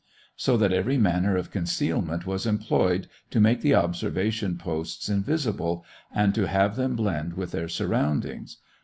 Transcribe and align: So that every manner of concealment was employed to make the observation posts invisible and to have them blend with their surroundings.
So 0.35 0.57
that 0.57 0.73
every 0.73 0.97
manner 0.97 1.37
of 1.37 1.51
concealment 1.51 2.25
was 2.25 2.47
employed 2.47 3.07
to 3.29 3.39
make 3.39 3.61
the 3.61 3.75
observation 3.75 4.57
posts 4.57 5.09
invisible 5.09 5.85
and 6.11 6.33
to 6.33 6.47
have 6.47 6.75
them 6.75 6.95
blend 6.95 7.33
with 7.33 7.51
their 7.51 7.69
surroundings. 7.69 8.57